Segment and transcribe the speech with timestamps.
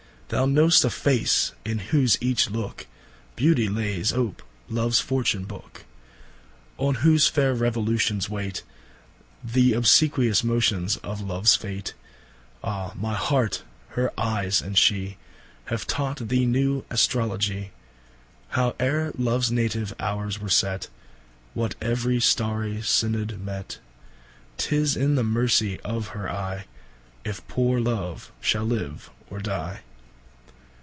[0.33, 2.87] Thou know'st a Face in whose each looke,
[3.35, 5.83] Beauty layes ope Loves Fortune booke;
[6.77, 11.95] On whose faire revolutions waitThe obsequious motions of Loves fate;
[12.63, 15.17] Ah my Heart, her eyes and shee,
[15.65, 20.87] Have taught thee new Astrologie.How e're Loves native houres were set,
[21.53, 26.67] What ever starry Synod met,'Tis in the mercy of her eye,
[27.25, 29.81] If poore Love shall live or dye.